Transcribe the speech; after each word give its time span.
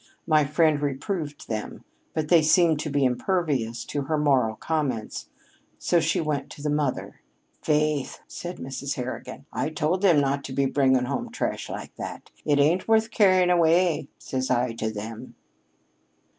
My 0.25 0.45
friend 0.45 0.81
reproved 0.81 1.47
them, 1.47 1.83
but 2.15 2.27
they 2.29 2.41
seemed 2.41 2.79
to 2.79 2.89
be 2.89 3.05
impervious 3.05 3.85
to 3.85 4.01
her 4.05 4.17
moral 4.17 4.55
comments, 4.55 5.29
so 5.77 5.99
she 5.99 6.19
went 6.19 6.49
to 6.53 6.61
the 6.63 6.71
mother. 6.71 7.21
'Faith,' 7.61 8.19
said 8.27 8.57
Mrs. 8.57 8.95
Harrigan, 8.95 9.45
'I 9.53 9.69
tould 9.69 10.01
them 10.01 10.19
not 10.19 10.43
to 10.45 10.53
be 10.53 10.65
bringing 10.65 11.05
home 11.05 11.29
trash 11.31 11.69
like 11.69 11.93
that. 11.97 12.31
"It 12.43 12.57
ain't 12.57 12.87
worth 12.87 13.11
carryin' 13.11 13.51
away," 13.51 14.07
says 14.17 14.49
I 14.49 14.73
to 14.73 14.89
them.'" 14.89 15.35